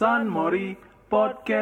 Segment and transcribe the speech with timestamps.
[0.00, 0.78] San Mori
[1.10, 1.60] Podcast.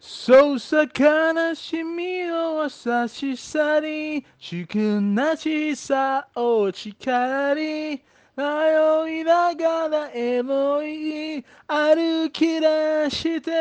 [0.00, 8.02] そうさ悲しみを差し去り祝なしさを誓い
[8.36, 13.52] 迷いながらエモい歩き出して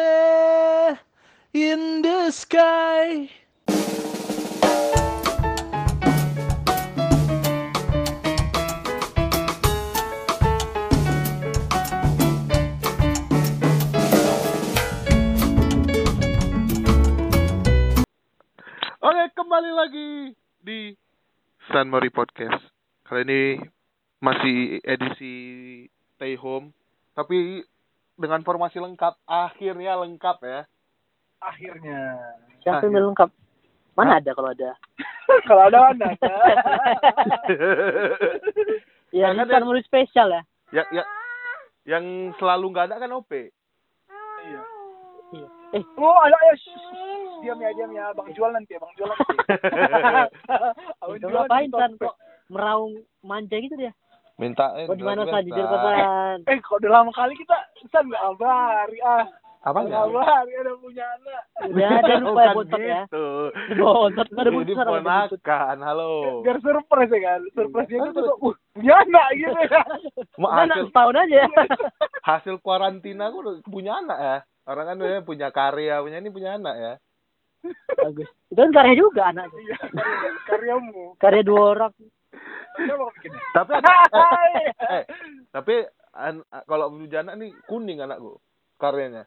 [1.54, 3.43] In the sky.
[19.34, 20.10] Kembali lagi
[20.60, 20.94] di
[21.68, 22.62] San Mori Podcast.
[23.04, 23.42] Kali ini
[24.20, 25.36] masih edisi
[26.16, 26.72] stay home,
[27.12, 27.66] tapi
[28.16, 29.18] dengan formasi lengkap.
[29.26, 30.62] Akhirnya lengkap ya.
[31.44, 32.00] akhirnya
[32.64, 32.96] Siapa Akhir.
[32.96, 33.30] yang lengkap?
[33.94, 34.72] Mana ada kalau ada?
[35.50, 36.32] kalau ada mana ada
[39.12, 40.42] Ya, dia- kan mulai spesial ya.
[40.72, 41.04] ya, ya,
[41.86, 42.06] yang
[42.40, 43.30] selalu nggak ada kan OP.
[44.40, 44.62] iya
[45.34, 45.48] Iya.
[45.74, 46.54] Eh, oh ada ya.
[47.44, 49.36] Diam ya diam ya bang jual nanti ya bang jual nanti
[50.98, 51.92] Abang jual ngapain Top.
[52.00, 52.16] kok
[52.48, 53.92] meraung manja gitu dia?
[54.34, 55.44] Minta Kok di mana San?
[55.44, 56.38] Jujur kok San?
[56.44, 57.54] eh kok udah lama kali kita
[57.88, 59.26] san nggak abari ah
[59.64, 60.04] Apa nggak ya?
[60.04, 63.00] abari ada punya anak Udah ada lupa ya bontot ya.
[63.06, 63.26] gitu.
[63.78, 64.76] Nggak ada ada bontot.
[64.84, 66.12] ponakan, halo.
[66.42, 69.82] biar surprise ya kan surprise nya itu tuh uh punya anak gitu ya
[70.36, 71.42] Mau Udah anak hasil, setahun aja.
[72.24, 74.38] hasil kuarantina aku udah punya anak ya.
[74.64, 76.94] Orang kan dia punya karya, punya ini punya anak ya.
[77.96, 78.28] Bagus.
[78.52, 79.60] Itu kan karya juga anaknya.
[79.60, 81.94] iya karya- karyamu Karya dua orang.
[83.54, 85.04] Tapi ada, eh, eh,
[85.56, 85.74] tapi
[86.12, 86.90] an- kalau
[87.22, 88.42] anak nih kuning anakku
[88.76, 89.24] karyanya.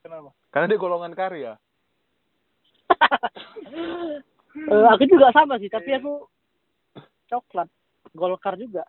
[0.00, 1.52] kenapa Karena dia golongan karya.
[4.50, 6.26] Eh, aku juga sama sih, tapi aku
[7.30, 7.70] coklat.
[8.10, 8.82] Golkar juga.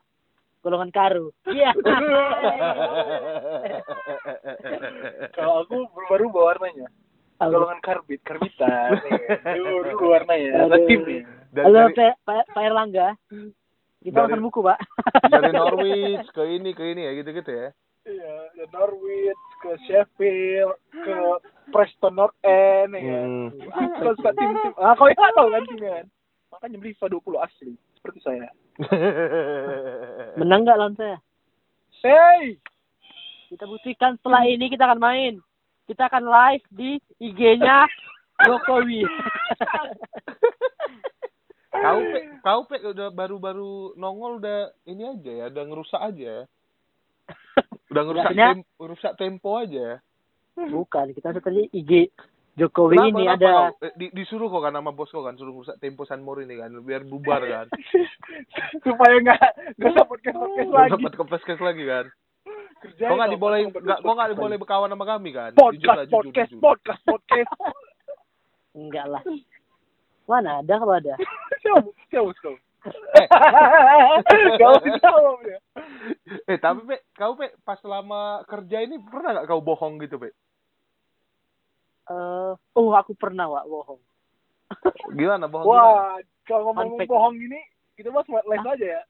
[0.66, 1.30] Golongan karu.
[1.46, 1.70] Iya.
[5.38, 7.01] kalau aku berubah-ubah warnanya Apa?
[7.50, 9.02] Golongan karbit karbitan
[9.58, 10.86] dulu dulu warnanya Aduh.
[10.86, 11.02] tim
[11.52, 13.08] Dan Halo dari, Pak Pak Erlangga.
[14.02, 14.80] Kita Dari- makan buku, Pak.
[15.36, 17.68] dari Norwich ke ini ke ini ya gitu-gitu ya.
[18.08, 21.16] Iya, ke Norwich, ke Sheffield, ke
[21.76, 23.22] Preston North End, ya.
[23.22, 23.52] Hmm.
[24.00, 26.06] Kalau suka tim-tim, ah kau nggak tahu kan timnya kan?
[26.56, 28.50] Makanya beli FIFA 20 asli, seperti saya.
[30.40, 31.20] Menang nggak lawan saya?
[32.02, 32.58] Hey,
[33.52, 35.34] Kita buktikan setelah ini kita akan main.
[35.92, 37.84] Kita akan live di IG-nya
[38.48, 39.04] Jokowi.
[41.84, 46.44] kau pe, kau pe udah baru-baru nongol udah ini aja ya, udah ngerusak aja ya.
[47.92, 49.96] Udah ngerusak Biasanya- tem, ngerusak tempo aja ya.
[50.52, 52.08] Bukan, kita tadi IG
[52.52, 53.84] Jokowi Kenapa, ini kenapa ada kau?
[53.88, 56.56] Eh, di, disuruh kok kan sama bos kau kan suruh ngerusak tempo San Mori ini
[56.56, 57.68] kan biar bubar kan.
[58.88, 59.42] supaya nggak
[59.76, 60.92] nggak dapat podcast Belum lagi.
[60.92, 62.06] sempat ke podcast lagi kan.
[62.82, 65.54] Kerjain Kok nggak dibolehin kok nggak diboleh berkawan sama kami kan?
[65.54, 66.62] Podcast, jujur, podcast, jujur.
[66.66, 67.52] podcast, podcast.
[68.82, 69.24] enggak lah.
[70.26, 71.14] Mana ada kalau ada.
[71.62, 72.58] Siapa, siapa kau?
[72.90, 73.28] Eh.
[74.58, 75.60] Kau jawab ya.
[76.50, 80.34] Eh tapi pe, kau pe pas selama kerja ini pernah nggak kau bohong gitu pe?
[82.10, 84.02] Eh, oh aku pernah Wak bohong.
[85.14, 85.70] Gimana bohong?
[85.70, 86.18] Wah,
[86.50, 87.62] kalau ngomong bohong gini,
[88.02, 89.02] kita bahas live aja ya.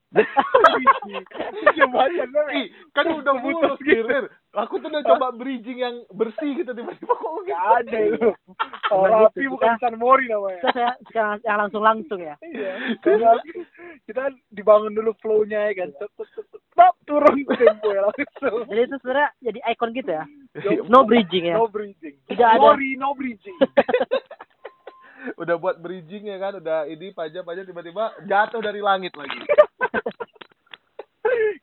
[1.80, 2.44] Coba aja gue.
[2.60, 4.28] Ih, kan udah mulus kirir.
[4.52, 7.72] Aku tuh udah coba bridging yang bersih gitu tiba-tiba kok Gak gitu.
[7.80, 8.30] ada itu.
[8.92, 10.60] Oh, Bukan gitu, San Mori namanya.
[10.60, 12.36] Kita saya sekarang yang langsung langsung ya.
[12.44, 12.72] Iya.
[14.04, 15.88] Kita kan dibangun dulu flow-nya ya kan.
[15.96, 18.68] Tep, turun tempo ya langsung.
[18.68, 20.24] Jadi itu sebenarnya jadi ikon gitu ya.
[20.84, 21.56] No bridging ya.
[21.56, 22.14] No bridging.
[22.28, 22.60] Tidak ada.
[22.60, 23.56] Mori, no bridging.
[25.38, 29.38] udah buat bridging ya kan, udah ini pajak-pajak tiba-tiba jatuh dari langit lagi.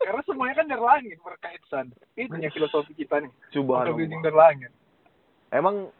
[0.03, 1.85] Karena semuanya kan dari langit berkaitan.
[2.15, 3.31] Itu ya filosofi kita nih.
[3.59, 4.71] No bridging dari langit.
[5.51, 5.91] Emang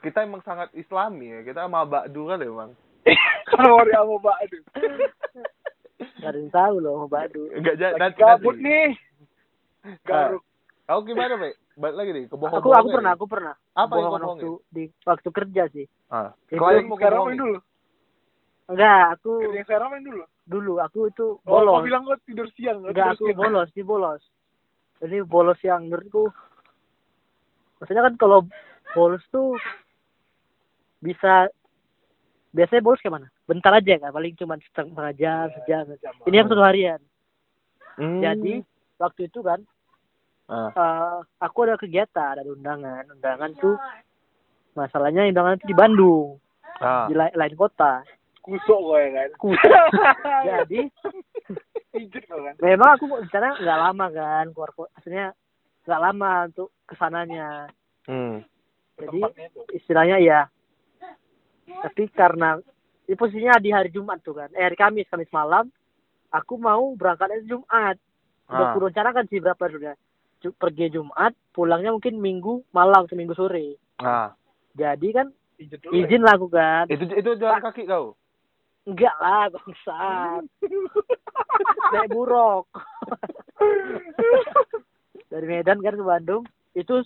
[0.00, 1.40] kita emang sangat islami ya.
[1.44, 2.70] Kita sama Ba'du kan emang.
[3.50, 4.58] Kalau Mori sama Badu.
[6.20, 7.48] Gak ada yang tahu loh mau Badu.
[7.52, 7.96] Enggak jadi.
[7.96, 8.96] Lagi gabut nih.
[10.04, 10.42] Garuk.
[10.84, 11.54] Kau gimana, Pe?
[11.78, 13.54] Balik lagi nih, kebohong Aku aku pernah, aku pernah.
[13.70, 15.86] Apa yang kau waktu di waktu kerja sih.
[16.08, 17.56] Ah, Itu klien Yang mau sekarang main dulu.
[18.66, 20.22] Enggak, aku Yang sekarang main dulu.
[20.44, 21.86] dulu aku itu Oh, kau bolos.
[21.86, 22.82] bilang kau tidur siang.
[22.82, 23.38] Enggak, aku siang.
[23.38, 24.22] bolos, di bolos.
[24.98, 26.28] Jadi bolos yang menurutku
[27.80, 28.44] maksudnya kan kalau
[28.92, 29.56] bolos tuh
[31.00, 31.48] bisa
[32.52, 33.28] biasanya bolos kayak mana?
[33.46, 35.84] Bentar aja kan, paling cuma setengah jam, sejam.
[36.26, 37.00] Ini yang satu harian.
[37.96, 38.20] Hmm.
[38.20, 38.60] Jadi
[38.96, 39.64] waktu itu kan
[40.50, 43.06] Eh, aku ada kegiatan, ada undangan.
[43.08, 43.78] Undangan tuh
[44.74, 46.42] masalahnya undangan itu di Bandung,
[46.82, 47.06] Ah.
[47.06, 48.02] di lain, lain kota.
[48.40, 49.28] Kusuk kau ya kan.
[49.38, 49.62] Kusuk.
[50.50, 50.80] Jadi
[52.26, 52.54] kan.
[52.58, 55.26] memang aku rencana nggak lama kan keluar kota maksudnya
[55.84, 57.68] nggak lama untuk ke sananya.
[58.08, 58.42] Hmm.
[58.96, 59.20] Jadi
[59.72, 60.40] istilahnya ya.
[61.70, 62.58] Tapi karena
[63.06, 65.70] ini posisinya di hari Jumat tuh kan, eh hari Kamis, Kamis malam,
[66.28, 67.96] aku mau berangkatnya Jumat.
[68.46, 68.70] Udah Ah.
[68.74, 69.94] aku rencanakan sih berapa dulu ya.
[69.94, 70.09] Ju-
[70.48, 73.76] pergi Jumat, pulangnya mungkin Minggu malam atau Minggu sore.
[74.00, 74.32] Ah.
[74.72, 75.28] Jadi kan
[75.60, 75.88] Izin ya.
[75.92, 76.88] izin lah aku kan.
[76.88, 78.16] Itu itu jalan kaki kau.
[78.88, 80.42] Enggak lah, bangsat.
[81.92, 82.64] Naik buruk.
[85.28, 87.04] Dari Medan kan ke Bandung, itu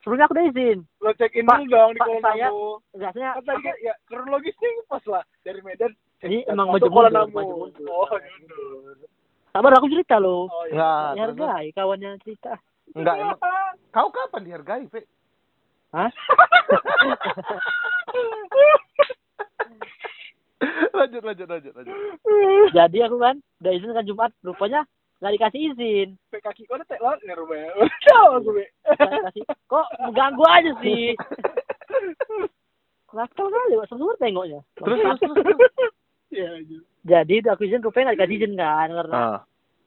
[0.00, 0.78] sebelumnya aku udah izin.
[1.02, 2.54] Lo check in dulu dong di Kuala saya-.
[2.94, 5.92] Enggaknya Kan tadi kan ya kronologisnya pas lah dari Medan.
[6.22, 7.86] Ini in emang maju mundur, maju mundur.
[7.90, 9.10] Oh, mundur.
[9.52, 10.48] Sabar aku cerita loh.
[10.48, 11.12] Oh, iya.
[11.12, 12.56] Terus- Dihargai kawannya cerita.
[12.92, 13.38] Enggak emang.
[13.88, 15.04] Kau kapan dihargai, Pe?
[15.92, 16.08] Hah?
[20.92, 21.94] lanjut lanjut lanjut lanjut.
[22.72, 24.80] Jadi aku kan udah izin kan Jumat, rupanya
[25.18, 26.08] nggak dikasih izin.
[26.30, 27.68] Pe kaki kau udah tek laut nih rupanya.
[27.82, 28.64] Udah aku be.
[28.86, 29.32] Nggak.
[29.68, 31.14] Kok mengganggu aja sih?
[33.16, 33.74] Nakal kali.
[33.86, 34.60] Semua tengoknya.
[34.80, 35.92] Terus terus terus.
[36.32, 36.82] Iya lanjut.
[37.02, 38.88] Jadi udah aku izin, rupanya nggak dikasih izin kan.
[38.88, 39.40] Karena Ah.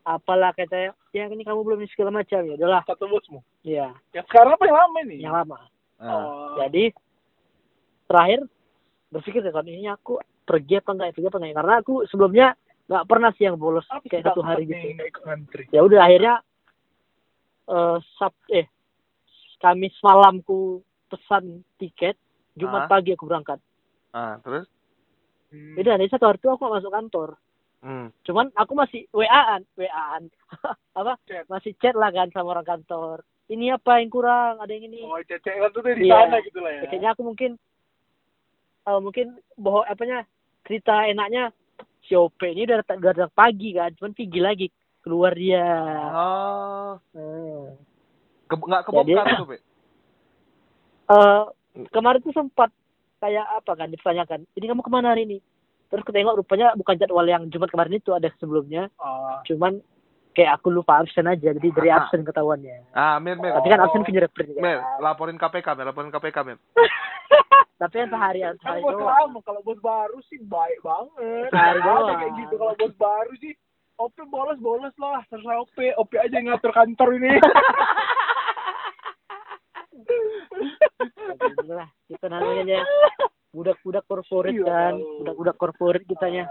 [0.06, 2.39] apalah katanya, ya ini kamu belum segala macam.
[2.45, 3.42] Ya udahlah, Kata bosmu.
[3.65, 5.15] ya Yang sekarang apa yang lama ini?
[5.18, 5.57] yang lama.
[5.97, 6.06] Ah.
[6.06, 6.56] Oh.
[6.62, 6.94] Jadi
[8.06, 8.45] terakhir
[9.09, 11.56] berpikir kan ini aku pergi apa enggak, pergi apa enggak.
[11.57, 12.47] Karena aku sebelumnya
[12.86, 14.94] nggak pernah sih yang bolos Apa kayak satu hari gitu.
[15.74, 16.36] Ya udah akhirnya
[17.65, 18.69] eh sab eh
[19.57, 22.13] Kamis malamku pesan tiket
[22.53, 22.89] Jumat Ah.
[22.92, 23.57] pagi aku berangkat
[24.13, 24.69] Ah, terus?
[25.56, 25.74] Hmm.
[25.74, 27.30] beda dari satu hari itu aku nggak masuk kantor
[27.80, 28.10] Hmm.
[28.22, 30.24] cuman aku masih WA-an WA-an
[31.00, 31.46] apa Chat.
[31.46, 35.22] masih chat lah kan sama orang kantor ini apa yang kurang ada yang ini Oh,
[35.22, 36.18] cecek kan tuh di Iya.
[36.19, 36.81] sana gitu lah ya.
[36.81, 37.52] Ya, kayaknya aku mungkin
[38.84, 39.25] eh, mungkin
[39.56, 40.25] bohong apanya
[40.62, 41.54] cerita enaknya
[42.02, 44.68] si OP ini udah datang, udah datang pagi kan cuman pergi lagi
[45.00, 45.66] keluar dia
[46.12, 46.92] Oh.
[47.13, 47.69] Hmm.
[48.46, 49.57] Ke, nggak kebongkar Jadi- tuh, Pe?
[51.13, 51.42] eh
[51.88, 52.74] kemarin tuh sempat
[53.25, 55.38] kayak apa kan ditanyakan ini kamu ke mana hari ini
[55.86, 59.42] terus ketengok rupanya bukan jadwal yang Jumat kemarin itu ada sebelumnya Oh.
[59.44, 59.81] cuman
[60.31, 62.04] kayak aku lupa absen aja jadi dari Ah.
[62.04, 63.50] absen ketahuannya Ah, Mir, Mir.
[63.51, 65.86] tapi kan absen fingerprint Mir, kan laporin KPK, Mir.
[65.86, 66.57] Laporin KPK, Mir.
[67.81, 71.50] tapi yang sehari Kan sehari doang lama kalau bos baru sih baik banget.
[71.50, 72.07] Sehari doang.
[72.16, 73.54] kayak gitu kalau bos baru sih
[73.95, 77.31] OP bolos bolos lah terserah OP OP aja yang ngatur kantor ini
[81.36, 82.80] Gitu lah kita namanya aja
[83.52, 84.94] budak-budak korporat Iya, kan.
[85.19, 86.46] budak-budak korporat kitanya.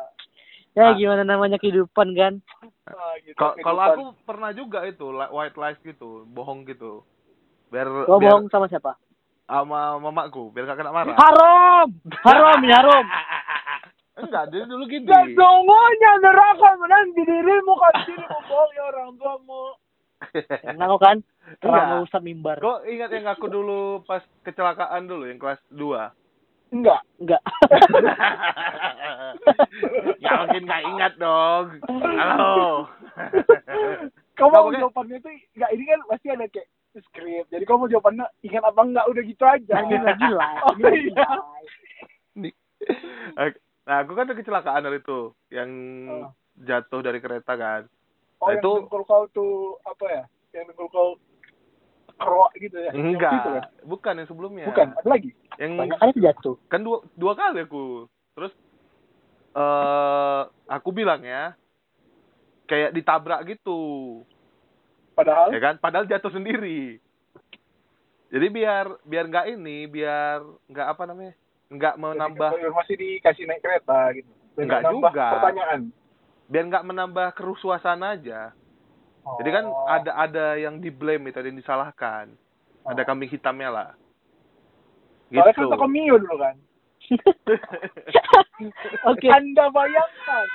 [0.72, 0.96] Ya Ah.
[0.96, 2.42] gimana namanya kehidupan kan?
[2.84, 7.06] Ah, gitu, Kalau aku pernah juga itu white lies gitu, bohong gitu.
[7.68, 8.98] Biar kau biar bohong sama siapa?
[9.44, 11.14] Sama mamaku, biar gak kena marah.
[11.14, 11.88] haram!
[12.24, 13.04] Haram ini haram!
[14.16, 15.04] Enggak, dia dulu gini.
[15.04, 17.94] Sesungguhnya neraka menanti dirimu kan?
[18.02, 19.62] Sini membohongi orang tuamu.
[20.64, 21.60] Enak kau kan Enggak.
[21.60, 26.72] terlalu usah mimbar Kok ingat yang aku dulu pas kecelakaan dulu yang kelas 2?
[26.72, 27.00] Enggak.
[27.16, 27.40] enggak
[30.18, 31.64] ya mungkin gak ingat dong.
[32.18, 32.88] Halo.
[34.34, 36.66] Kamu Nggak, mau jawabannya tuh enggak ini kan pasti ada kayak
[37.00, 37.44] skrip.
[37.48, 39.74] Jadi kamu jawabannya ingat apa enggak udah gitu aja.
[39.80, 41.28] ini lagi lah Oh, ini iya.
[43.84, 45.68] Nah, aku kan ada kecelakaan dari itu yang
[46.08, 46.28] Oh.
[46.56, 47.80] jatuh dari kereta kan.
[48.44, 49.52] Oh, Nah, yang itu- dengkul kau tuh
[49.88, 50.22] apa ya?
[50.52, 51.08] Yang dengkul kau
[52.14, 52.90] kerok gitu ya?
[52.92, 53.64] Yang Enggak, itu kan?
[53.88, 54.66] bukan yang sebelumnya.
[54.68, 55.30] Bukan, ada lagi.
[55.56, 57.84] Yang banyak kali tuh jatuh kan dua dua kali aku.
[58.36, 58.52] Terus
[59.54, 61.56] eh aku bilang ya
[62.68, 63.80] kayak ditabrak gitu.
[65.16, 65.74] Padahal Ya kan?
[65.80, 67.00] Padahal jatuh sendiri.
[68.28, 71.32] Jadi biar biar nggak ini, biar nggak apa namanya?
[71.64, 74.30] nggak menambah masih dikasih naik kereta gitu.
[74.60, 75.28] Nambah juga.
[75.40, 75.80] Pertanyaan.
[76.46, 78.52] Biar nggak menambah keruh suasana aja.
[79.40, 79.88] Jadi kan Oh.
[79.88, 82.36] ada ada yang di blame itu, ada yang disalahkan.
[82.84, 83.06] Ada Oh.
[83.08, 83.90] kambing hitamnya lah.
[85.32, 85.64] Soalnya Gitu.
[85.64, 86.56] kan toko Mio dulu kan.
[89.08, 90.46] oke Anda bayangkan.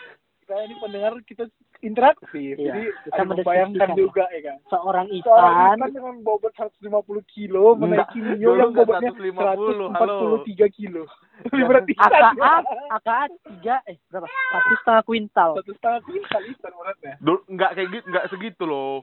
[0.41, 1.43] Kita ini pendengar kita
[1.79, 2.59] interaktif.
[2.59, 4.57] Iya, Jadi kita ada membayangkan juga ya kan.
[4.67, 6.91] seorang Seorang Isan ikan dengan bobot 150
[7.31, 10.43] kilo menaiki Mio yang bobotnya 150, halo.
[10.43, 11.03] 143 kilo.
[11.47, 12.11] Lebih berat ikan.
[12.35, 12.55] AKA
[12.99, 17.13] AKA tiga eh berapa satu setengah kuintal Satu setengah kuintal ikan beratnya.
[17.23, 18.95] Dulu nggak kayak gitu, nggak segitu loh.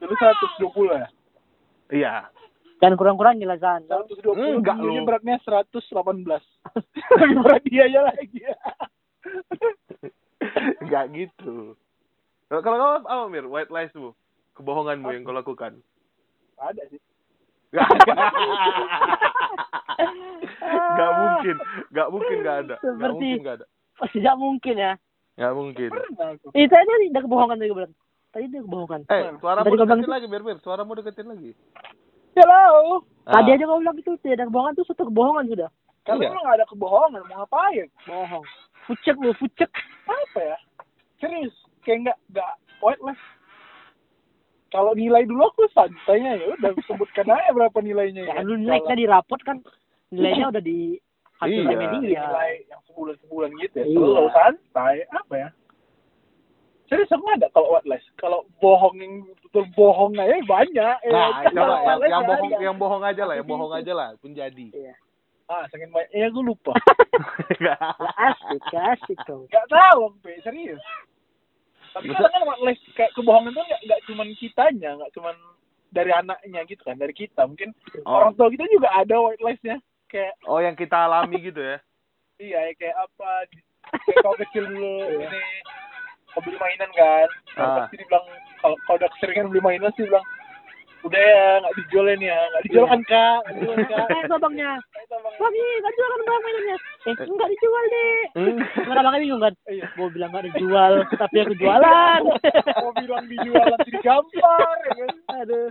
[0.00, 1.08] Dulu 120 ya.
[1.90, 2.14] Iya.
[2.80, 5.04] dan kurang-kurangin lah Zan 120 Enggak loh.
[5.04, 5.76] beratnya 118.
[7.20, 8.40] Lebih berat dia aja lagi.
[10.86, 11.74] nggak gitu.
[12.46, 13.46] Kalau kamu apa Mir?
[13.46, 14.12] White lies tuh.
[14.54, 15.78] Kebohonganmu yang kau lakukan.
[16.56, 17.00] Ada sih.
[17.70, 17.86] Nggak
[20.70, 21.56] Nggak mungkin,
[21.90, 23.66] nggak mungkin nggak ada, Seperti- mungkin nggak ada,
[24.10, 24.92] tidak mungkin ya
[25.36, 25.90] nggak mungkin.
[26.52, 27.94] Itu aja tidak kebohongan juga berarti
[28.30, 29.00] Tadi dia kebohongan.
[29.08, 30.58] Eh, suara Tadi mau bilang deketin itu- lagi, biar biar.
[30.62, 31.50] Suara mau deketin lagi.
[32.32, 33.02] Hello.
[33.26, 33.54] Tadi Ah.
[33.58, 35.70] aja kau bilang itu tidak ada kebohongan tuh satu kebohongan sudah.
[36.06, 36.30] Kalau Iya.
[36.30, 37.88] nggak ada kebohongan, mau ngapain?
[38.06, 38.46] Bohong.
[38.86, 39.66] Fucek lu, fucek.
[40.10, 40.56] Apa ya?
[41.16, 43.18] Serius, kayak nggak nggak white lah.
[44.70, 48.46] Kalau nilai dulu aku santainya ya udah sebutkan aja berapa nilainya Ya ya.
[48.46, 49.58] lu naiknya di rapot kan
[50.10, 50.94] nilainya udah di
[51.36, 51.74] hasil Iya.
[51.74, 52.20] media.
[52.22, 53.84] nilai yang sebulan sebulan gitu ya.
[53.84, 53.98] Iya.
[53.98, 55.48] Selalu santai apa ya?
[56.86, 58.06] Serius aku nggak ada kalau white lies.
[58.14, 60.96] Kalau bohong yang betul bohong aja banyak.
[61.02, 61.10] ya.
[61.10, 64.08] Nah, coba Kalau yang, yang bohong yang bohong aja lah, yang Tapi bohong aja lah,
[64.18, 64.66] pun jadi.
[64.70, 64.94] Iya.
[65.50, 66.10] Ah, saking banyak.
[66.12, 66.70] Eh, aku lupa.
[67.58, 67.74] Gak
[68.16, 69.50] asik, gak asik kau.
[69.50, 70.38] Gak tahu, Pe.
[70.40, 70.78] Serius.
[71.90, 75.34] Tapi kadang kan white lies kayak kebohongan tuh nggak nggak cuman kitanya, nggak cuman
[75.90, 77.42] dari anaknya gitu kan, dari kita.
[77.42, 77.74] Mungkin
[78.06, 78.14] Oh.
[78.16, 79.82] orang tua kita juga ada white lies-nya.
[80.06, 81.82] Kayak Oh, yang kita alami gitu ya.
[82.38, 83.30] iya ya, kayak apa
[84.00, 85.42] kayak kau kecil dulu ini
[86.30, 87.84] kau beli mainan kan Ah.
[87.84, 88.22] pasti dibilang
[88.56, 90.22] kalau kau udah keseringan beli mainan sih bilang
[91.02, 92.92] udah ya nggak dijual ini ya nggak dijual Iya.
[92.92, 94.34] kan kak dijual kak Eh, itu
[95.20, 96.76] Bang, ini gak jual kan bang mainannya.
[97.00, 98.18] Eh, enggak dijual deh.
[98.36, 99.54] Terus abangnya bingung kan?
[99.66, 99.86] Iya.
[99.96, 102.20] Gue bilang gak dijual, tapi aku jualan.
[102.84, 105.68] mau bilang dijual nanti digampar ya kan Aduh.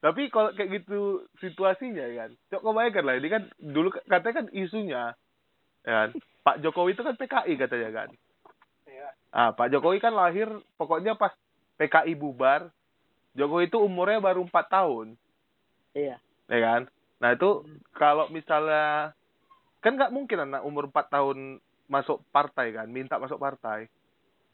[0.00, 2.30] Tapi kalau kayak gitu situasinya ya kan.
[2.48, 5.02] Coba kau bayangkan lah, ini kan dulu katanya kan isunya
[5.82, 6.08] ya kan.
[6.40, 8.08] Pak Jokowi itu kan PKI katanya kan.
[8.88, 9.08] Iya.
[9.32, 11.32] Ah, Pak Jokowi kan lahir pokoknya pas
[11.76, 12.68] PKI bubar.
[13.32, 15.06] Jokowi itu umurnya baru 4 tahun,
[15.94, 16.18] Iya.
[16.50, 16.90] ya kan?
[17.20, 17.50] Nah, itu
[17.92, 19.12] kalau misalnya
[19.78, 23.88] kan nggak mungkin anak umur 4 tahun masuk partai kan, minta masuk partai.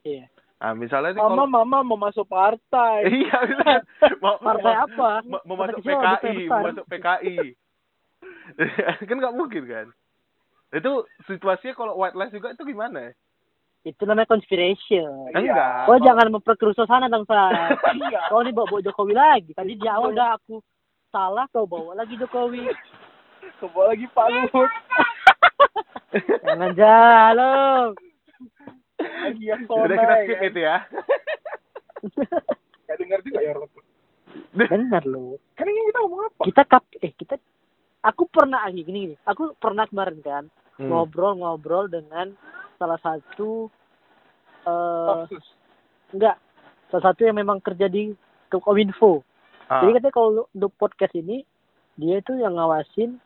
[0.03, 0.27] Iya.
[0.57, 3.39] Nah, misalnya nih mama kalau mama mau masuk partai iya
[4.25, 5.11] mau, Partai mau- apa?
[5.23, 7.37] mau, mau masuk PKI, mau masuk PKI.
[9.09, 9.87] kan nggak mungkin kan?
[10.73, 13.13] Itu situasinya kalau white lies juga itu gimana?
[13.85, 15.31] Itu namanya conspiration.
[15.31, 15.39] Iya.
[15.39, 15.71] Enggak.
[15.87, 17.47] Kau Kalau- jangan memperkeruh suasana dong, Sa.
[17.95, 19.51] iya Kau nih bawa, bawa Jokowi lagi.
[19.53, 20.59] Tadi di awal udah aku
[21.09, 22.67] salah, kau bawa lagi Jokowi.
[23.61, 24.73] kebawa lagi Pak Luhut
[26.43, 27.89] Jangan jalan.
[28.97, 30.47] lagi yang Udah kita ya skip kan.
[30.47, 30.77] itu ya.
[32.83, 33.83] nggak dengar juga ya tua.
[34.53, 35.37] Benar loh.
[35.55, 37.35] kan ini kita ngomong apa Kita kap eh kita
[38.03, 39.17] aku pernah lagi gini gini.
[39.25, 40.45] Aku pernah kemarin kan
[40.77, 40.93] Hmm.
[40.93, 42.37] ngobrol-ngobrol dengan
[42.77, 43.73] salah satu
[44.63, 45.47] eh Kasus.
[46.13, 46.37] enggak
[46.87, 48.13] salah satu yang memang kerja di
[48.51, 49.25] Kominfo.
[49.67, 49.83] Ah.
[49.83, 51.43] Jadi katanya kalau untuk podcast ini
[51.97, 53.19] dia itu yang ngawasin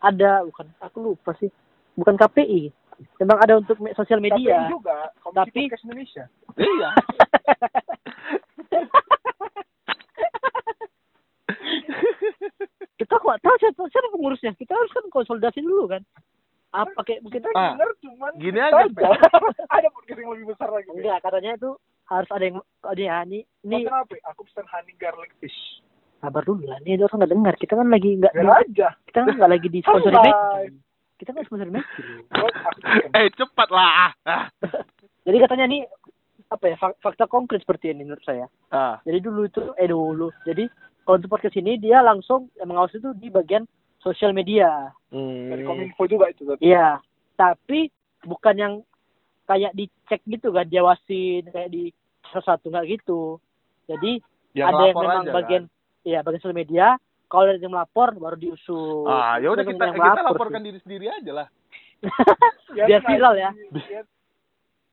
[0.00, 1.50] ada bukan aku lupa sih.
[1.92, 2.70] Bukan KPI
[3.16, 4.58] memang ada untuk me- sosial media.
[4.58, 6.24] KPI juga Komisi Tapi- Podcast Indonesia.
[6.56, 6.88] Iya.
[12.98, 14.52] kita kok tahu siapa siapa pengurusnya?
[14.54, 16.02] Kita harus kan konsolidasi dulu kan.
[16.68, 17.74] Apa pakai mungkin kita Ah.
[17.74, 18.76] dengar cuman Gini aja,
[19.72, 20.88] ada podcast yang lebih besar lagi.
[20.92, 21.70] Enggak katanya itu
[22.08, 24.16] harus ada yang oh, dia ini ini apa?
[24.32, 25.80] Aku pesan honey garlic fish.
[26.18, 28.90] sabar dulu lah ini orang nggak dengar kita kan lagi nggak aja.
[29.06, 29.78] kita kan nggak lagi di.
[29.86, 30.34] Mac
[31.14, 31.86] kita kan sponsori Mac
[33.14, 34.10] eh, cepat lah.
[34.26, 34.46] Ah.
[35.26, 35.82] jadi katanya nih
[36.48, 38.98] apa ya fak- fakta konkret seperti ini menurut saya Ah.
[39.04, 40.32] Jadi dulu itu eh dulu.
[40.42, 40.66] Jadi
[41.04, 43.64] kalau untuk podcast ini dia langsung mengawasi itu di bagian
[43.98, 44.90] sosial media.
[45.08, 45.68] Dari Hmm.
[45.68, 46.44] Kominfo juga itu.
[46.58, 46.98] Iya.
[47.34, 47.88] Tapi
[48.26, 48.74] bukan yang
[49.48, 51.88] kayak dicek gitu kan diawasin kayak di
[52.28, 53.40] satu nggak gitu.
[53.88, 54.20] Jadi
[54.52, 56.04] Yang ada yang lapor memang aja, bagian kan?
[56.04, 56.86] iya bagian sosial media.
[57.26, 59.04] Kalau ada yang melapor baru diusut.
[59.04, 60.66] Ah, ya udah kita yang kita melapor laporkan sih.
[60.66, 61.48] diri sendiri aja lah.
[62.78, 63.50] Biar viral ya.
[63.74, 64.04] Biar,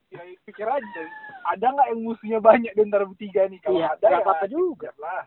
[0.10, 1.02] ya pikir aja.
[1.46, 3.60] Ada nggak yang musuhnya banyak di antara bertiga nih?
[3.60, 4.90] Kalau Iya, ada ya apa-apa juga.
[4.98, 5.24] lah.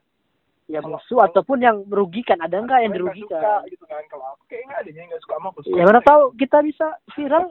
[0.67, 2.37] Ya Kalau- musuh ataupun yang merugikan.
[2.39, 3.61] Ada nggak yang nggak suka dirugikan?
[3.69, 4.03] gitu kan.
[4.09, 5.59] Kalau aku kayak nggak ada yang nggak suka sama aku.
[5.67, 7.45] Ya mana tahu kita bisa viral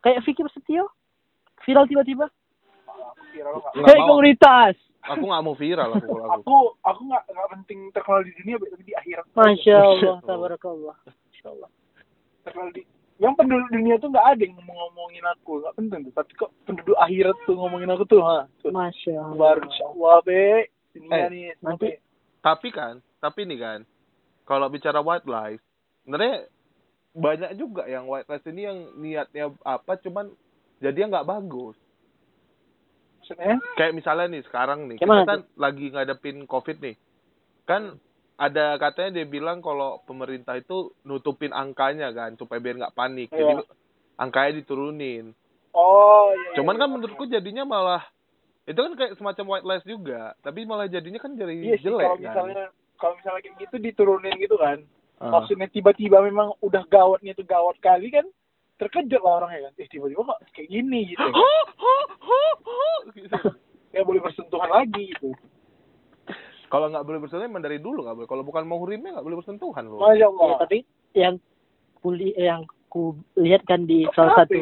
[0.00, 0.84] kayak Vicky Prasetyo.
[1.68, 2.26] Viral tiba-tiba.
[3.84, 4.08] Hei mau.
[4.08, 4.74] komunitas.
[5.04, 6.40] Aku nggak mau viral aku kalau aku.
[6.40, 9.24] Aku aku nggak nggak penting terkenal di dunia, tapi di akhirat.
[9.30, 10.16] Masya Allah, Allah.
[10.24, 10.96] tabarakallah.
[11.04, 11.70] Masya Allah.
[12.40, 12.82] terkenal di
[13.18, 16.94] yang penduduk dunia tuh nggak ada yang ngomong-ngomongin aku nggak penting tuh tapi kok penduduk
[16.96, 19.34] akhirat tuh ngomongin aku tuh ha tuh Masya Allah.
[19.36, 20.44] baru insyaallah be
[20.94, 21.98] ini Eh, nih nanti-
[22.38, 23.80] Tapi kan, tapi nih kan,
[24.44, 25.58] kalau bicara white lies,
[26.00, 26.46] sebenarnya
[27.10, 30.30] banyak juga yang white lies ini yang niatnya apa, cuman
[30.78, 31.76] jadinya nggak bagus.
[33.18, 36.96] maksudnya Kayak misalnya nih sekarang nih, Kayak mana kita kan lagi ngadepin covid nih,
[37.64, 37.82] kan
[38.34, 43.58] ada katanya dia bilang kalau pemerintah itu nutupin angkanya kan supaya biar nggak panik, jadi
[43.58, 43.66] Iya.
[44.16, 45.34] angkanya diturunin.
[45.70, 46.94] oh iya, Cuman iya, kan iya.
[46.94, 48.02] menurutku jadinya malah
[48.64, 52.04] itu kan kayak semacam white lies juga, tapi malah jadinya kan jadi iya sih jelek
[52.04, 52.24] kalau kan.
[52.24, 52.64] misalnya
[52.96, 54.78] kalau misalnya kayak gitu diturunin gitu kan
[55.18, 55.34] Ah.
[55.34, 58.22] maksudnya tiba-tiba memang udah gawatnya tuh gawat kali kan
[58.78, 59.72] terkejut lah orangnya kan.
[59.82, 61.22] Eh tiba-tiba kok kayak gini gitu.
[62.28, 63.32] Huh, gitu.
[63.96, 65.32] ya boleh bersentuhan lagi gitu.
[66.68, 68.28] Kalau nggak boleh bersentuhan emang dari dulu nggak boleh.
[68.28, 70.04] Kalau bukan muhrimnya nggak boleh bersentuhan loh.
[70.04, 70.78] masya Ya, Allah tapi
[71.16, 71.34] yang
[72.04, 74.60] kuli yang ku lihat kan di salah satu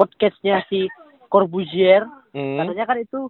[0.00, 0.88] podcastnya si
[1.28, 2.56] Corbusier Hmm.
[2.56, 3.28] katanya kan itu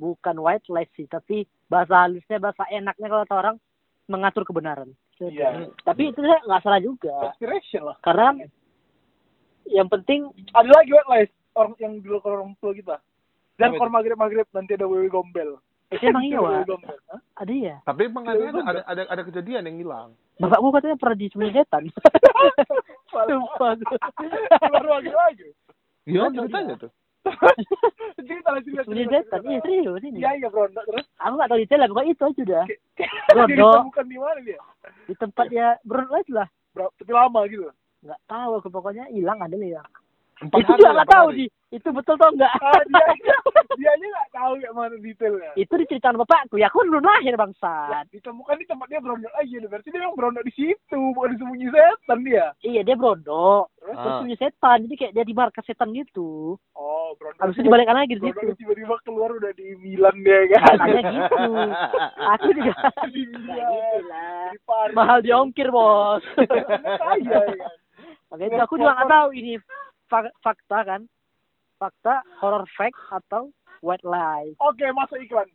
[0.00, 3.56] bukan white lies sih tapi bahasa halusnya bahasa enaknya kalau kata orang
[4.08, 4.88] mengatur kebenaran.
[5.20, 5.68] Iya.
[5.84, 7.12] Tapi itu saya nggak salah juga.
[7.28, 7.96] Aspiration lah.
[8.00, 8.40] Karena
[9.70, 12.96] yang penting ada lagi lies orang yang dulu ke orang tua kita.
[13.58, 15.58] Dan kalau maghrib maghrib nanti ada wewe gombel.
[15.88, 16.66] Itu emang iya Wewe Wak.
[16.66, 17.20] gombel Hah?
[17.38, 20.08] ada ya Tapi emang ada, ada, ada, ada kejadian yang hilang.
[20.36, 21.82] bapakku katanya pernah disembunyi setan.
[23.10, 23.72] Sumpah.
[24.62, 25.48] baru lagi lagi.
[26.04, 26.92] Iya, Ada, ceritanya tuh.
[28.18, 29.40] cerita lah cerita cerita, setan.
[29.40, 29.48] cerita.
[29.48, 30.18] iya serius ini.
[30.20, 30.64] Iya iya bro.
[30.70, 31.04] Terus?
[31.18, 32.64] Aku nggak tahu detail lah pokoknya itu aja udah
[33.28, 33.48] Bodoh.
[33.48, 34.60] ditemukan di mana dia?
[35.04, 37.64] Di tempat ya Brown lah Berapa, tapi lama gitu
[38.00, 39.88] nggak tahu aku pokoknya hilang ada hilang
[40.38, 42.54] Empat itu juga nggak tahu di itu betul tau nggak?
[42.62, 43.36] Ah, dia
[43.74, 45.50] dia aja nggak tahu kayak mana detailnya.
[45.58, 49.56] Itu diceritakan bapakku ya aku belum lahir Ya, bangsat ditemukan di tempat dia berondok aja
[49.66, 52.46] berarti dia memang berondok di situ bukan disembunyi setan dia.
[52.62, 53.98] Iya dia brodok Ah.
[53.98, 56.54] terus punya setan jadi kayak dia di markas setan gitu.
[56.72, 58.30] Oh berondok itu dibalikkan lagi di situ.
[58.32, 60.62] berondok tiba-tiba keluar udah di Milan dia kan?
[60.78, 61.36] Katanya gitu.
[62.38, 62.72] Aku juga
[63.12, 64.54] di Milan.
[64.62, 64.94] Paris.
[64.94, 67.42] Mahal di ongkir bos kaya
[68.28, 69.52] ya kan makanya itu aku juga nggak tahu ini
[70.08, 71.02] fak- fakta kan.
[71.78, 73.54] Fakta horror fact atau
[73.86, 74.50] white lie.
[74.58, 75.46] Oke, masuk iklan.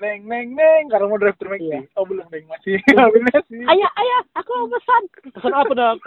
[0.00, 0.88] Neng neng neng.
[0.88, 1.84] Karena mau drive thru Iya.
[1.94, 2.48] Oh, belum neng.
[2.48, 2.80] Masih.
[2.88, 3.62] Belum sih.
[3.68, 5.02] ayah ayah aku mau pesan.
[5.28, 5.98] Pesan apa dong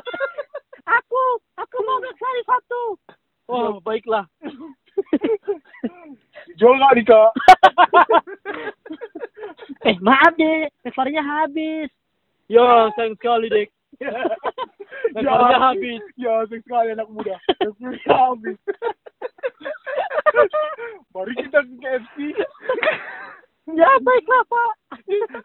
[0.98, 1.22] aku
[1.56, 2.82] aku mau McFlurry satu.
[3.48, 4.26] Oh baiklah.
[6.58, 7.30] Jual nggak nih, Kak?
[9.88, 11.88] eh maaf deh McFlurry-nya habis.
[12.50, 13.70] Ya sayang sekali dek
[15.14, 17.36] McFlurry-nya habis Ya, sayang sekali anak muda.
[17.62, 18.58] McFlurry habis.
[21.14, 22.16] Mari kita ke KFC.
[23.72, 24.70] ya baiklah pak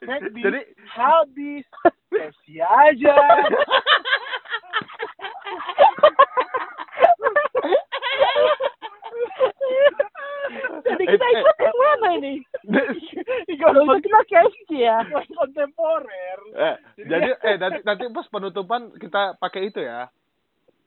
[0.04, 1.66] McD Jadi habis.
[2.10, 3.16] KFC aja.
[10.82, 11.34] jadi Eh, kita eh.
[11.38, 12.34] ikut yang mana ini
[13.60, 14.98] kalau kita KFC ya
[15.30, 16.40] kontemporer.
[16.58, 20.08] eh, jadi eh nanti nanti pas penutupan kita pakai itu ya.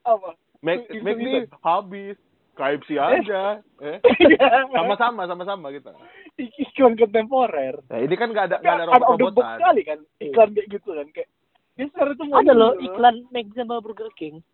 [0.03, 0.35] Apa?
[0.61, 2.17] Make Itu- make itu- ini habis.
[2.53, 3.65] KFC aja.
[3.81, 3.97] Eh.
[4.77, 5.97] Sama-sama sama-sama kita.
[6.37, 7.81] Iklan kontemporer.
[7.89, 9.57] Nah, ini kan nggak ada nggak ada box robot-robotan.
[9.57, 11.29] sekali kan iklan kayak gitu kan kayak
[11.73, 14.45] dia tuh ada loh gitu iklan McD sama Burger King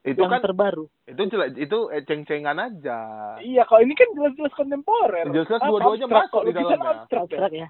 [0.00, 2.98] Itu yang kan terbaru itu jelas itu eh, ceng-cengan aja.
[3.42, 6.90] iya kalau ini kan jelas-jelas kontemporer Jelas-jelas dua-duanya masuk di dalamnya.
[7.02, 7.68] abstrak ya.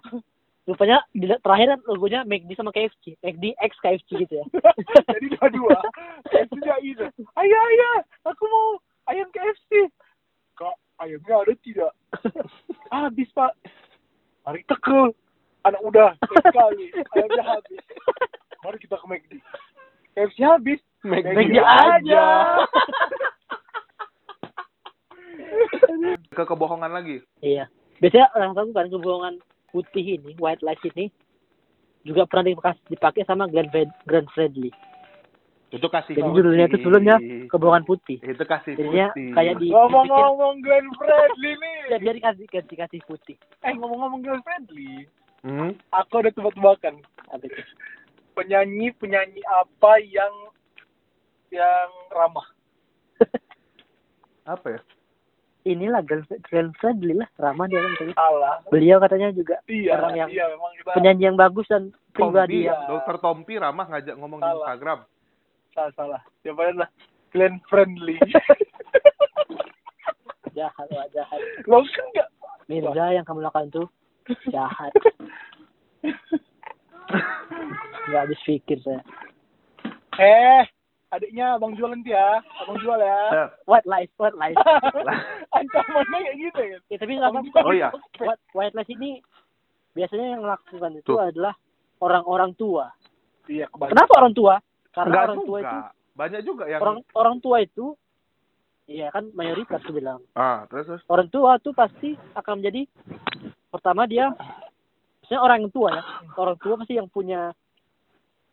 [0.70, 4.44] Ya rupanya di terakhir kan logonya McD sama KFC McD X KFC gitu ya.
[5.18, 5.78] Jadi dua-dua.
[6.30, 7.02] Itu dia itu
[7.34, 8.78] ayah ayah aku mau
[9.10, 9.90] ayam KFC
[10.54, 11.92] kak ayamnya ada tidak?
[12.94, 13.52] Habis pak.
[14.46, 15.10] Mari tekel
[15.66, 16.86] anak muda sayang sekali
[17.18, 17.82] ayamnya habis.
[18.64, 19.32] Mari kita ke McD
[20.14, 20.80] KFC habis.
[21.02, 21.98] McD McD aja.
[21.98, 22.24] aja.
[26.30, 27.18] Ke kebohongan lagi.
[27.42, 27.66] iya.
[28.00, 29.34] Biasanya orang tahu kan kebohongan
[29.70, 31.08] putih ini white lies ini
[32.00, 34.70] juga pernah dipakai, dipakai sama Glenn, Fred, Glenn Fredly
[35.70, 36.36] Itu kasih jadi putih.
[36.36, 39.30] judulnya itu sebelumnya kebohongan putih Itu kasih jadinya putih.
[39.32, 44.42] kayak di ngomong-ngomong Glenn Fredly nih ya, dia dikasih kasih kasih putih eh ngomong-ngomong Glenn
[44.42, 45.06] Fredly
[45.40, 45.72] Hmm?
[45.88, 47.00] aku ada tebak-tebakan
[48.34, 50.34] penyanyi penyanyi apa yang
[51.48, 52.44] yang ramah
[54.46, 54.80] Apa ya?
[55.64, 58.12] Inilah Glenn, Glenn Fredly lah ramah dia kan.
[58.72, 62.68] Beliau katanya juga iya orang yang iya memang kita penyanyi yang bagus dan pribadi Tompi,
[62.68, 64.58] yang Dokter Tompi ramah ngajak ngomong di Salah.
[64.64, 64.98] Instagram.
[65.70, 66.20] salah salah.
[66.42, 66.90] Siapa lah.
[67.30, 68.18] Glenn Friendly.
[70.58, 71.38] Jahat wah, jahat.
[71.70, 72.28] Lo kan enggak
[72.66, 73.86] Mirza yang kamu lakukan tuh
[74.50, 74.90] jahat.
[78.10, 79.02] Nggak habis pikir saya.
[80.18, 80.66] Eh
[81.10, 82.38] adiknya abang jual nanti ya.
[82.62, 83.18] Abang jual ya.
[83.30, 84.56] Eh, white lies white lies.
[85.56, 86.78] Ancamannya kayak gitu ya.
[86.86, 87.88] Ya, tapi nggak apa-apa Oh, iya.
[88.18, 89.10] white, white lies ini
[89.90, 91.18] biasanya yang melakukan itu Tuh.
[91.18, 91.54] adalah
[91.98, 92.94] orang-orang tua.
[93.44, 93.92] Iya kebanyakan.
[93.92, 94.54] Kenapa orang tua?
[94.90, 95.66] Karena Enggak orang tua juga.
[95.66, 95.78] itu
[96.10, 97.86] Banyak juga yang orang orang tua itu
[98.84, 100.18] Iya kan mayoritas aku bilang.
[100.34, 101.02] Ah, terus terus.
[101.06, 102.90] orang tua tuh pasti akan menjadi
[103.70, 104.34] pertama dia
[105.22, 106.02] maksudnya orang yang tua ya.
[106.34, 107.54] Orang tua pasti yang punya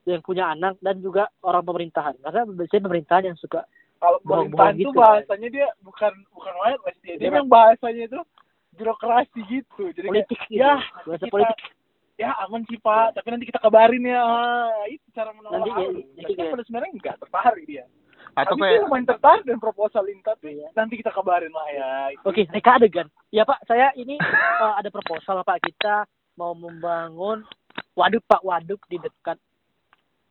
[0.07, 3.67] yang punya anak dan juga orang pemerintahan karena biasanya pemerintahan yang suka
[3.97, 8.19] kalau pemerintahan gitu, tuh bahasanya dia bukan bukan wireless dia dia memang bahasanya itu
[8.73, 10.61] birokrasi gitu jadi kayak, politik gitu.
[10.61, 11.59] ya bahasa kita- politik
[12.17, 15.75] ya aman sih pak tapi nanti kita kabarin ya Ah, itu cara menolak Nanti ya,
[15.77, 17.85] Tapi jadi kan kayak- pada sebenarnya enggak tertarik dia
[18.33, 21.89] Atau Tapi kayak dia lumayan tertarik dan proposal ini tapi nanti kita kabarin lah ya.
[22.13, 22.21] Itu.
[22.21, 23.09] Oke, reka adegan.
[23.33, 25.57] Ya Pak, saya ini eh, ada proposal Pak.
[25.57, 26.05] Kita
[26.37, 27.41] mau membangun
[27.97, 29.41] waduk Pak, waduk di dekat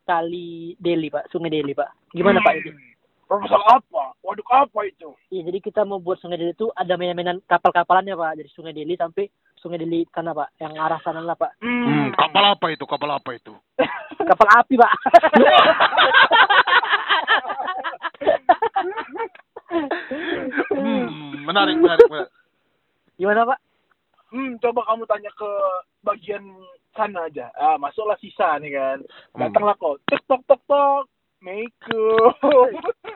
[0.07, 2.14] kali Deli Pak, Sungai Deli Pak.
[2.14, 2.71] Gimana Pak ini?
[2.71, 2.95] Hmm.
[3.27, 4.14] Proposal apa?
[4.23, 5.11] Waduk apa itu?
[5.35, 8.95] Iya, jadi kita mau buat Sungai Deli itu ada mainan-mainan kapal-kapalannya Pak, dari Sungai Deli
[8.95, 9.27] sampai
[9.59, 11.59] Sungai Deli sana Pak, yang arah sana lah Pak.
[11.59, 12.87] hmm, kapal apa itu?
[12.87, 13.53] Kapal apa itu?
[14.31, 14.92] Kapal api Pak.
[19.66, 22.07] Hmm, menarik, menarik.
[22.07, 22.31] menarik.
[23.19, 23.59] Gimana Pak?
[24.31, 25.51] Hmm, coba kamu tanya ke
[26.07, 26.45] bagian
[26.96, 27.46] sana aja.
[27.52, 28.98] Ah, masuklah sisa nih kan.
[29.30, 29.38] Hmm.
[29.38, 30.00] Datanglah kok.
[30.04, 31.04] Tek tok tok tok.
[31.38, 32.32] Meiko.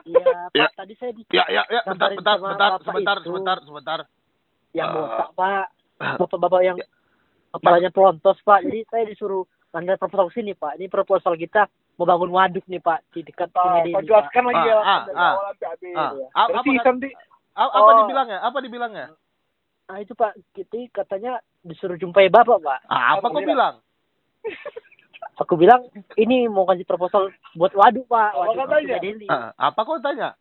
[0.02, 0.68] Iya Pak, Ya.
[0.70, 3.24] tadi saya di Ya, ya, ya, bentar, bentar, bentar, bapak sebentar, itu.
[3.26, 3.98] sebentar, sebentar.
[4.70, 5.66] yang Eh, botak Pak.
[5.98, 6.86] eh, Bapak-bapak yang Ya.
[7.50, 8.62] kepalanya pelontos Pak.
[8.62, 10.76] Jadi saya disuruh anda proposal sini Pak.
[10.76, 11.66] Ini proposal kita
[11.96, 13.90] mau bangun waduk nih Pak di dekat Sungai Ah, Deli.
[13.90, 14.06] kau Pak.
[14.06, 15.00] jelaskan lagi Ah, ya ah, ah.
[15.10, 15.34] Ah,
[16.12, 16.26] ya.
[16.30, 17.08] apa- Berarti apa- nanti
[17.50, 17.96] A- apa Oh.
[17.98, 18.38] dibilangnya?
[18.40, 19.06] Apa dibilangnya?
[19.90, 22.80] Nah itu Pak, kita katanya disuruh jumpai Bapak Pak.
[22.86, 23.50] Ah, apa Apa kau bilang?
[23.50, 23.74] bilang?
[25.42, 25.80] Aku bilang
[26.14, 28.30] ini mau kasih proposal buat waduk Pak.
[28.30, 28.86] Apa Waduk katanya?
[28.94, 29.26] Sungai Deli.
[29.26, 30.38] Ah, apa kau tanya?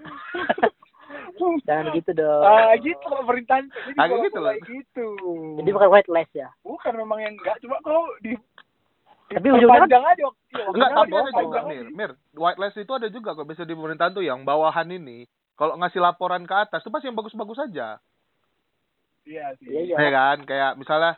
[1.70, 2.42] Jangan gitu dong.
[2.42, 3.70] ah gitu loh pemerintahan.
[3.70, 4.54] Jadi Ah, bola- gitu loh.
[4.58, 5.08] gitu.
[5.62, 6.48] Jadi bukan white lies ya.
[6.60, 8.34] Bukan memang yang enggak, cuma kau di
[9.30, 10.26] Tapi ujungnya kan panjang aja.
[10.50, 11.86] Iya, Enggak, tapi ada juga, panjang Mir.
[11.94, 15.30] Mir, white lies itu ada juga kok bisa di pemerintahan tuh yang bawahan ini.
[15.60, 18.00] Kalau ngasih laporan ke atas itu pasti yang bagus-bagus saja.
[19.28, 19.68] Iya sih.
[19.68, 19.96] Iya iya.
[20.00, 20.36] Ya kan?
[20.48, 21.12] Kayak misalnya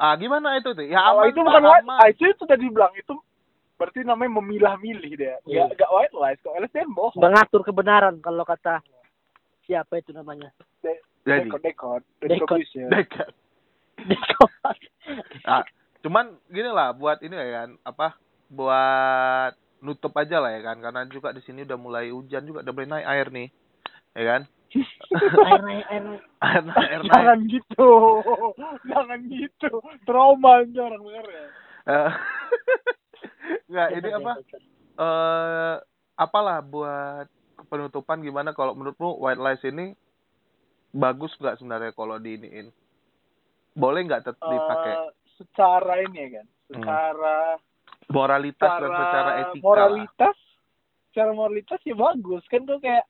[0.00, 0.80] ah gimana itu tuh?
[0.80, 1.96] Ya Kalau aman, itu Pak, bukan white, aman.
[2.00, 3.14] ah, itu itu tadi bilang itu
[3.76, 5.36] berarti namanya memilah-milih dia.
[5.44, 5.68] Iya.
[5.68, 7.20] Enggak enggak white lies, kok LSM bohong.
[7.20, 8.80] Mengatur kebenaran kalau kata
[9.62, 10.48] siapa itu namanya.
[10.80, 10.98] Jadi,
[11.46, 12.58] Dekod, dekod, Dekod.
[12.58, 12.88] distribution.
[12.88, 13.30] dekat.
[15.44, 15.62] Ah,
[16.00, 18.16] cuman gini lah buat ini ya kan apa
[18.48, 19.52] buat
[19.82, 22.88] nutup aja lah ya kan karena juga di sini udah mulai hujan juga udah mulai
[22.88, 23.48] naik air nih
[24.12, 24.42] ya kan
[25.52, 26.22] air naik air naik.
[26.48, 27.90] air naik air naik Jangan gitu.
[28.90, 29.70] Jangan gitu.
[30.08, 31.46] Trauma aja orang denger ya.
[31.82, 32.10] Eh,
[33.68, 34.32] nggak ini apa
[34.92, 35.74] eh
[36.16, 37.26] apalah buat
[37.68, 39.92] penutupan gimana kalau menurutmu white lies ini
[40.92, 42.72] bagus nggak sebenarnya kalau diiniin
[43.72, 46.46] boleh nggak tetap dipakai Eh, secara ini ya kan.
[46.48, 46.74] Hmm.
[46.80, 47.36] Secara
[48.08, 50.36] moralitas dan secara secara etika moralitas
[51.12, 53.04] secara moralitas ya bagus kan tuh kayak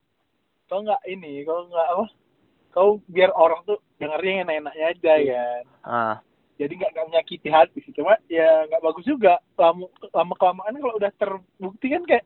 [0.73, 2.05] kau nggak ini kau nggak apa
[2.73, 5.45] kau biar orang tuh dengarnya yang enak-enaknya aja Iya.
[5.45, 6.17] kan ah
[6.57, 10.97] jadi nggak nggak menyakiti hati sih cuma ya nggak bagus juga lama lama kelamaan kalau
[10.97, 12.25] udah terbukti kan kayak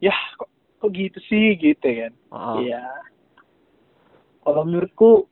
[0.00, 2.58] ya kok kok gitu sih gitu kan ah.
[2.58, 2.82] Iya.
[4.42, 5.30] Kalau menurutku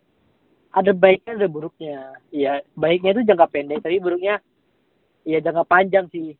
[0.70, 2.14] ada baiknya ada buruknya.
[2.30, 4.38] Iya, baiknya itu jangka pendek, tapi buruknya
[5.26, 6.38] ya jangka panjang sih.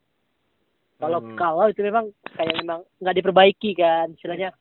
[1.03, 1.35] Kalau Hmm.
[1.35, 4.55] kalau itu memang kayak memang nggak diperbaiki kan, istilahnya.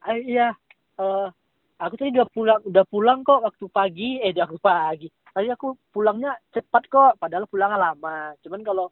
[0.00, 0.48] Ah, iya,
[0.96, 1.28] eh
[1.76, 5.06] aku tadi udah pulang, udah pulang kok waktu pagi, eh udah waktu pagi.
[5.30, 8.32] Tadi aku pulangnya cepat kok, padahal pulangnya lama.
[8.40, 8.88] Cuman kalau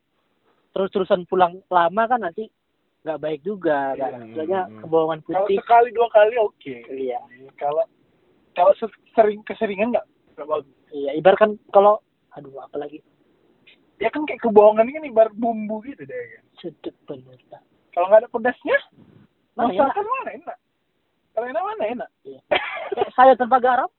[0.71, 2.47] terus-terusan pulang lama kan nanti
[3.03, 4.11] nggak baik juga kan.
[4.15, 4.27] Hmm.
[4.29, 5.59] Istilahnya kebohongan kalau putih.
[5.59, 7.19] sekali dua kali oke Iya.
[7.57, 7.85] kalau
[8.53, 12.03] kalau se- sering keseringan nggak bagus Iya, ibarat kan kalau
[12.35, 13.01] aduh apa lagi
[13.97, 17.39] ya kan kayak kebohongan ini kan ibarat bumbu gitu deh kan sedep bener
[17.95, 19.73] kalau nggak ada pedasnya enak?
[19.73, 20.57] masakan mana enak
[21.39, 22.11] kalau enak mana enak?
[22.27, 22.41] Iya.
[22.91, 23.91] Kayak sayur tanpa garam?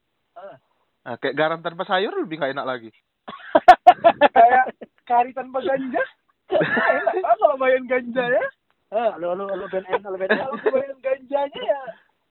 [1.08, 2.91] Nah, kayak garam tanpa sayur lebih nggak enak lagi.
[4.36, 4.75] Kayak
[5.08, 6.04] kari tanpa ganja?
[6.52, 8.45] Enak ah kalau bayar ganja ya?
[8.91, 11.82] Ah, halo halo halo BNN halo BNN kalau bayar ganjanya ya?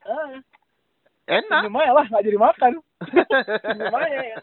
[0.04, 0.28] Ah,
[1.40, 1.62] enak.
[1.72, 2.72] Aja lah nggak jadi makan.
[3.96, 4.36] Aja ya.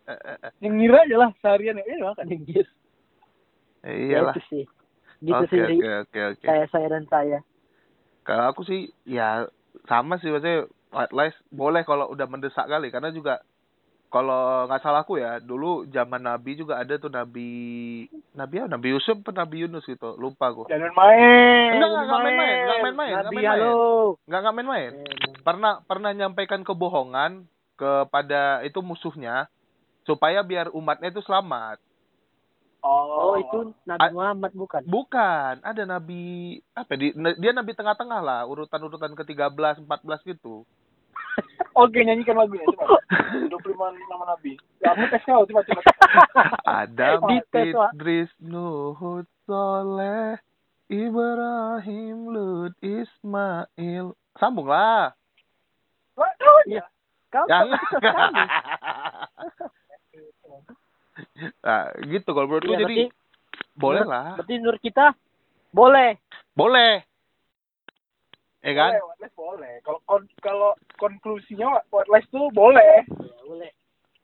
[0.66, 1.80] yang ngira aja lah seharian.
[1.80, 2.66] Ya ini makan Anjir.
[3.88, 4.64] iyalah Ya, itu sih.
[5.22, 5.60] Gitu oke sih.
[5.62, 6.46] oke oke oke.
[6.50, 7.38] Saya saya dan saya.
[8.26, 9.46] Kalau aku sih ya
[9.88, 12.92] sama sih maksudnya white lies boleh kalau udah mendesak kali.
[12.92, 13.40] Karena juga
[14.12, 17.48] kalau nggak salah aku ya dulu zaman Nabi juga ada tuh Nabi
[18.36, 18.68] Nabi apa?
[18.76, 20.14] Nabi Yusuf atau Nabi Yunus gitu?
[20.20, 20.68] Lupa aku.
[20.68, 23.62] Jangan main Enggak, enggak, enggak main-main, enggak main-main, enggak Nabi main-main.
[24.28, 24.92] nggak nggak main-main
[25.42, 29.50] pernah pernah nyampaikan kebohongan kepada itu musuhnya
[30.06, 31.82] supaya biar umatnya itu selamat
[32.82, 38.40] oh itu Nabi A- Muhammad bukan bukan ada nabi apa di dia nabi tengah-tengah lah
[38.50, 40.66] urutan-urutan ke-13 14 gitu
[41.80, 42.98] oke nyanyikan lagunya coba
[43.48, 45.82] 25 nama nabi ya aku tes kau coba coba
[46.66, 47.24] Adam.
[47.52, 50.38] Idris, Nuh, Soleh,
[50.90, 54.12] Ibrahim, Lut, Ismail.
[54.36, 55.12] Sambung lah.
[56.16, 56.84] Wah, kau aja.
[57.32, 57.76] kau Jangan.
[61.66, 63.20] nah, gitu kalau menurutku Iya, jadi berarti-
[63.74, 64.26] boleh menurut- lah.
[64.36, 65.06] berarti menurut kita
[65.70, 66.10] boleh
[66.52, 66.92] Boleh.
[68.60, 68.92] Ya kan?
[68.94, 69.74] Boleh, boleh.
[69.82, 73.02] Kalau kon- kalau konklusinya white lies tuh boleh.
[73.02, 73.70] Ya, boleh.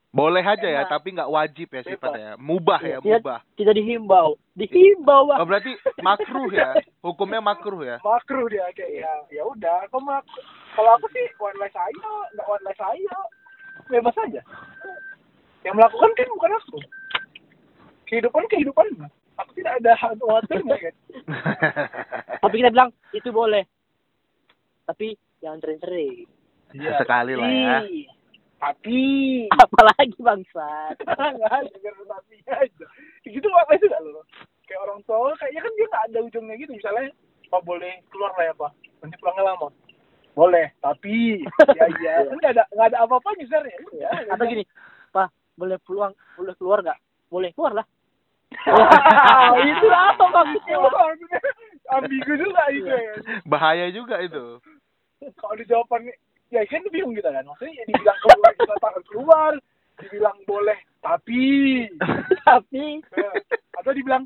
[0.09, 0.90] Boleh aja ya, Enak.
[0.90, 2.37] tapi nggak wajib ya sifatnya.
[2.37, 3.40] Mubah ya, Tidak, mubah.
[3.57, 4.37] tidak dihimbau.
[4.55, 5.24] Dihimbau.
[5.33, 6.77] Oh, berarti makruh ya.
[7.01, 7.96] Hukumnya makruh ya.
[8.01, 9.85] Makruh dia kayak ya ya udah.
[9.88, 10.24] Kalau mak
[10.72, 13.18] kalau aku sih white lies ayo, nggak white lies ayo.
[13.88, 14.40] Bebas aja.
[15.66, 16.79] Yang melakukan kan bukan aku.
[18.09, 18.87] Kehidupan kehidupan.
[19.38, 20.94] Aku tidak ada hak khawatirnya kan.
[22.42, 23.62] Tapi kita bilang itu boleh.
[24.88, 26.27] Tapi jangan sering-sering.
[26.75, 27.79] Sekali lah ya.
[28.59, 28.99] Tapi
[29.55, 30.99] Apalagi bangsat.
[31.38, 32.87] nggak ada tapi aja.
[33.23, 34.27] Gitu apa itu gak lo?
[34.66, 36.73] Kayak orang tua kayaknya kan dia nggak ada ujungnya gitu.
[36.75, 37.14] Misalnya,
[37.49, 38.73] Pak boleh keluar lah ya Pak.
[39.01, 39.68] Nanti pulangnya lama.
[40.38, 41.42] Boleh, tapi
[41.79, 43.79] ya iya kan nggak ada nggak ada apa-apanya sebenarnya.
[43.99, 44.71] Ya, Atau gini, Pak,
[45.59, 46.99] boleh pulang, boleh keluar nggak?
[47.29, 47.87] Boleh keluar lah.
[49.59, 50.77] itu apa maksudnya?
[50.79, 51.40] Maksudnya
[51.92, 53.14] ambigu juga itu ya.
[53.44, 54.62] Bahaya juga itu.
[55.35, 56.07] Kalau di jawaban
[56.55, 57.42] ya kan bingung kita kan.
[57.42, 59.53] Maksudnya ya dibilang keluar kita takut keluar,
[59.99, 61.44] dibilang boleh tapi
[62.47, 62.85] Tapi
[63.18, 63.31] ya.
[63.83, 64.25] atau dibilang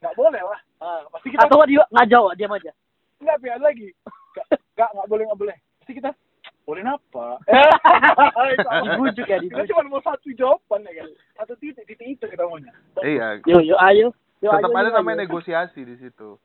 [0.00, 0.60] nggak boleh lah.
[0.80, 2.72] Ah, pasti kita atau dia nggak jawab, diam aja.
[3.20, 3.88] nggak pihak lagi.
[4.74, 5.56] Nggak nggak boleh nggak boleh.
[5.84, 6.10] Pasti kita
[6.70, 7.26] boleh apa?
[8.86, 9.74] Dibujuk ya, Kita dibujuk.
[9.74, 11.08] cuma mau satu jawaban ya kan.
[11.36, 12.70] Satu titik titik itu kita maunya.
[13.00, 13.42] Iya.
[13.44, 14.14] Yo yo ayo.
[14.38, 16.38] Yo, Tetap ayo, ada namanya negosiasi di situ.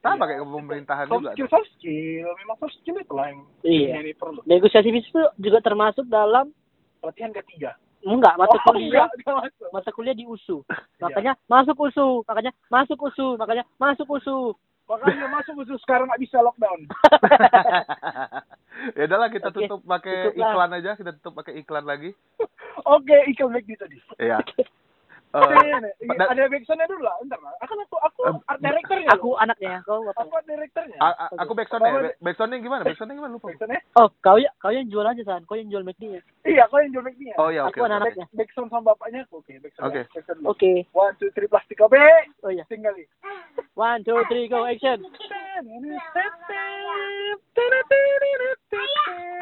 [0.00, 1.30] Sama kayak ke pemerintahan Soft juga.
[1.32, 2.28] skill, soft skill.
[2.36, 4.14] Memang soft skill itu lah yang Iya.
[4.14, 4.40] perlu.
[4.44, 6.50] Negosiasi bisnis itu juga termasuk dalam
[6.98, 7.76] Pelatihan ketiga.
[8.00, 9.04] enggak mata Oh, kuliah.
[9.04, 9.66] enggak, enggak masuk.
[9.70, 10.62] Mata kuliah di USU.
[10.96, 14.54] Makanya masuk USU, makanya masuk USU, makanya masuk USU.
[14.86, 16.86] Makanya masuk khusus sekarang nggak bisa lockdown.
[18.94, 22.10] ya udahlah kita Oke, tutup pakai iklan aja, kita tutup pakai iklan lagi.
[22.96, 23.96] Oke, iklan lagi tadi.
[24.20, 24.40] Iya.
[25.34, 27.52] Oke, ini, da- ada backsoundnya dulu lah, bentar lah.
[27.60, 29.08] Akan aku aku Eh, art directornya.
[29.12, 30.16] Aku anaknya, kau apa?
[30.16, 30.98] aku art directornya.
[30.98, 32.82] a- a- aku backsoundnya, Oh, Back- backsoundnya gimana?
[32.82, 33.46] Backsoundnya gimana lupa.
[33.50, 33.80] Backsoundnya?
[33.94, 36.20] Oh, kau ya, kau yang jual aja san, kau yang jual McD-nya.
[36.42, 37.34] Iya, kau yang jual mic-nya.
[37.36, 37.74] Oh ya oke.
[37.74, 37.86] Aku oke.
[37.86, 38.26] anak-anaknya.
[38.32, 39.34] Backsound sama bapaknya aku.
[39.38, 39.86] Oke, backsound.
[39.86, 40.00] Oke.
[40.08, 40.44] Dulu.
[40.48, 40.70] Oke.
[40.94, 41.94] One, two, three, plastik OB.
[42.40, 42.64] Oh iya.
[42.64, 43.04] Tinggali.
[43.74, 45.04] One, two, three, go action.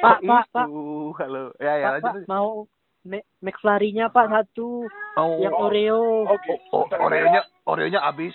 [0.03, 0.67] Pak, Pak, Pak.
[1.17, 1.45] Halo.
[1.57, 2.29] Ya ya lanjut.
[2.29, 2.69] Mau
[3.41, 6.27] McFlurry-nya Pak satu, Oh, yang Oreo.
[6.27, 6.59] Oke.
[6.73, 8.35] oh, Oreonya Oreonya habis.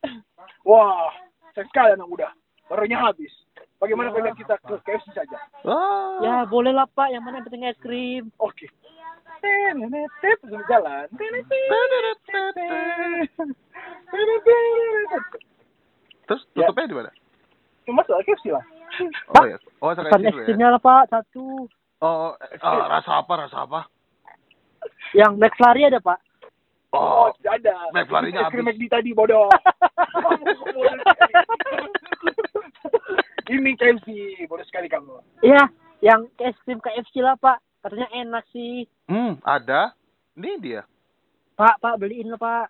[0.68, 1.10] Wah,
[1.52, 2.28] sayang sekali anak muda.
[2.66, 3.30] Barunya habis.
[3.78, 5.38] Bagaimana kalau kita ke KFC saja?
[5.62, 6.18] Wah.
[6.18, 8.32] Ya boleh lah Pak, yang mana yang penting es krim.
[8.40, 8.66] Oke.
[9.38, 11.06] Tenetet, sambil jalan.
[16.26, 16.66] Terus Ya.
[16.66, 17.10] tutupnya di mana?
[17.86, 18.64] Cuma soal KFC lah.
[19.38, 19.56] Oh ya.
[19.78, 20.32] Oh, es ya.
[20.42, 21.70] krimnya lah Pak satu.
[22.02, 23.32] Oh, eh, oh, rasa apa?
[23.46, 23.86] Rasa apa?
[25.14, 26.18] Yang McFlurry ada Pak.
[26.96, 27.74] Oh, Oh, tidak ada.
[27.92, 28.78] McFlurry-nya krim habis.
[28.80, 29.50] McD tadi bodoh.
[33.46, 34.08] Ini KFC,
[34.50, 35.22] bodoh sekali kamu.
[35.44, 35.70] Iya,
[36.02, 37.62] yang es krim KFC lah Pak.
[37.84, 38.82] Katanya enak sih.
[39.06, 39.94] hmm, ada.
[40.34, 40.82] Ini dia.
[41.54, 42.66] Pak, Pak beliin lah Pak.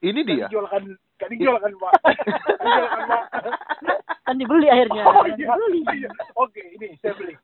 [0.00, 0.46] Ini dia.
[0.46, 0.82] Kan dijualkan,
[1.18, 1.92] kan dijualkan pak.
[2.64, 3.24] dijualkan pak.
[4.24, 5.02] Kan dibeli akhirnya.
[5.04, 5.80] Oh iya, Beli.
[5.98, 6.08] iya.
[6.38, 7.34] Oke, ini saya beli.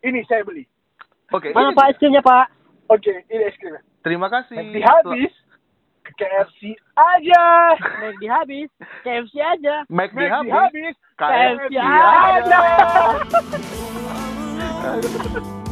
[0.00, 0.64] Ini saya beli.
[1.34, 1.50] Oke.
[1.52, 2.46] Mana ini Pak es krimnya Pak?
[2.88, 3.80] Oke, ini es krimnya.
[4.04, 4.56] Terima kasih.
[4.60, 5.32] Nanti habis
[6.04, 7.44] ke KFC aja.
[8.04, 8.68] McD habis,
[9.00, 9.74] KFC aja.
[9.88, 10.52] McD McD habis.
[10.52, 10.94] habis.
[11.16, 12.60] KFC KFC aja.
[15.00, 15.54] aja.